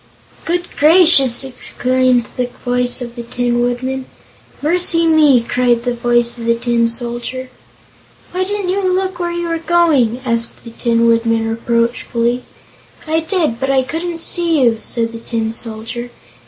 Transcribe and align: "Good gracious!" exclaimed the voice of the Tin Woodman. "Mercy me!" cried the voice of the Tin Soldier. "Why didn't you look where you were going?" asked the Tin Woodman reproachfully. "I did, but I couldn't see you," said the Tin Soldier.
"Good 0.45 0.69
gracious!" 0.77 1.43
exclaimed 1.43 2.25
the 2.35 2.47
voice 2.65 3.03
of 3.03 3.13
the 3.15 3.21
Tin 3.21 3.61
Woodman. 3.61 4.07
"Mercy 4.59 5.05
me!" 5.05 5.43
cried 5.47 5.83
the 5.83 5.93
voice 5.93 6.39
of 6.39 6.45
the 6.45 6.55
Tin 6.55 6.87
Soldier. 6.87 7.51
"Why 8.31 8.43
didn't 8.43 8.69
you 8.69 8.81
look 8.91 9.19
where 9.19 9.31
you 9.31 9.47
were 9.47 9.59
going?" 9.59 10.19
asked 10.25 10.63
the 10.63 10.71
Tin 10.71 11.05
Woodman 11.05 11.47
reproachfully. 11.47 12.41
"I 13.05 13.19
did, 13.19 13.59
but 13.59 13.69
I 13.69 13.83
couldn't 13.83 14.21
see 14.21 14.63
you," 14.63 14.79
said 14.81 15.11
the 15.11 15.19
Tin 15.19 15.53
Soldier. 15.53 16.09